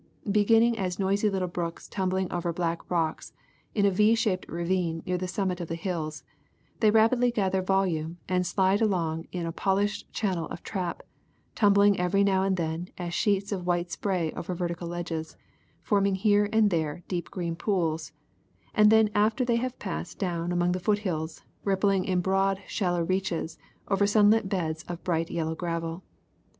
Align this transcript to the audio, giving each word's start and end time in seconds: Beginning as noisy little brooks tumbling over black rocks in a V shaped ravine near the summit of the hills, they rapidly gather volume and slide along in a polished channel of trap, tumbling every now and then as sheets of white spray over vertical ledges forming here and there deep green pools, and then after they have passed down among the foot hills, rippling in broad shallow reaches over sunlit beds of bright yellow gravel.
Beginning 0.31 0.79
as 0.79 0.97
noisy 0.97 1.29
little 1.29 1.47
brooks 1.47 1.87
tumbling 1.87 2.31
over 2.33 2.51
black 2.51 2.89
rocks 2.89 3.33
in 3.75 3.85
a 3.85 3.91
V 3.91 4.15
shaped 4.15 4.47
ravine 4.49 5.03
near 5.05 5.15
the 5.15 5.27
summit 5.27 5.61
of 5.61 5.67
the 5.67 5.75
hills, 5.75 6.23
they 6.79 6.89
rapidly 6.89 7.29
gather 7.29 7.61
volume 7.61 8.17
and 8.27 8.47
slide 8.47 8.81
along 8.81 9.27
in 9.31 9.45
a 9.45 9.51
polished 9.51 10.11
channel 10.11 10.47
of 10.47 10.63
trap, 10.63 11.03
tumbling 11.53 11.99
every 11.99 12.23
now 12.23 12.41
and 12.41 12.57
then 12.57 12.87
as 12.97 13.13
sheets 13.13 13.51
of 13.51 13.67
white 13.67 13.91
spray 13.91 14.31
over 14.31 14.55
vertical 14.55 14.87
ledges 14.87 15.37
forming 15.83 16.15
here 16.15 16.49
and 16.51 16.71
there 16.71 17.03
deep 17.07 17.29
green 17.29 17.55
pools, 17.55 18.11
and 18.73 18.91
then 18.91 19.07
after 19.13 19.45
they 19.45 19.57
have 19.57 19.77
passed 19.77 20.17
down 20.17 20.51
among 20.51 20.71
the 20.71 20.79
foot 20.79 20.97
hills, 21.05 21.43
rippling 21.63 22.05
in 22.05 22.21
broad 22.21 22.59
shallow 22.65 23.03
reaches 23.03 23.59
over 23.87 24.07
sunlit 24.07 24.49
beds 24.49 24.81
of 24.87 25.03
bright 25.03 25.29
yellow 25.29 25.53
gravel. 25.53 26.01